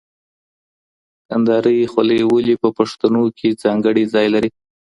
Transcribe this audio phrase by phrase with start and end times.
[1.27, 4.49] کندهاري خولۍ ولي په پښتنو کي ځانګړی ځای لري؟